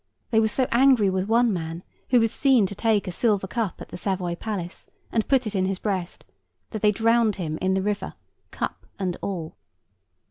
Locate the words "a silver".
3.07-3.45